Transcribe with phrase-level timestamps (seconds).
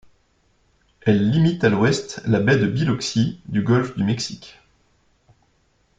[1.01, 4.57] Elle limite à l'ouest la baie de Biloxi du golfe du Mexique.